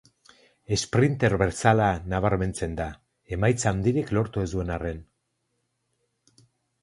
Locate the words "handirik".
3.73-4.11